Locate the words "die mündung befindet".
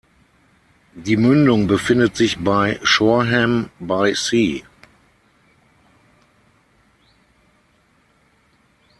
0.95-2.15